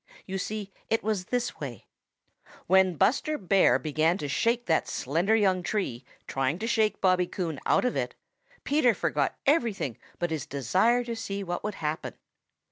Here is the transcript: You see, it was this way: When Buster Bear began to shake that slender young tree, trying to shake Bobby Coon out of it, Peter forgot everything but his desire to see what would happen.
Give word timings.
You 0.25 0.39
see, 0.39 0.71
it 0.89 1.03
was 1.03 1.25
this 1.25 1.59
way: 1.59 1.85
When 2.65 2.95
Buster 2.95 3.37
Bear 3.37 3.77
began 3.77 4.17
to 4.17 4.27
shake 4.27 4.65
that 4.65 4.87
slender 4.87 5.35
young 5.35 5.61
tree, 5.61 6.03
trying 6.25 6.57
to 6.57 6.65
shake 6.65 6.99
Bobby 7.01 7.27
Coon 7.27 7.59
out 7.67 7.85
of 7.85 7.95
it, 7.95 8.15
Peter 8.63 8.95
forgot 8.95 9.37
everything 9.45 9.99
but 10.17 10.31
his 10.31 10.47
desire 10.47 11.03
to 11.03 11.15
see 11.15 11.43
what 11.43 11.63
would 11.63 11.75
happen. 11.75 12.15